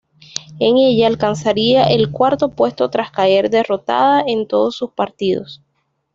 En 0.59 0.77
ella 0.77 1.05
alcanzaría 1.05 1.83
el 1.83 2.09
cuarto 2.09 2.49
puesto 2.49 2.89
tras 2.89 3.11
caer 3.11 3.51
derrotada 3.51 4.23
en 4.25 4.47
todos 4.47 4.75
sus 4.75 4.89
partidos. 4.93 5.61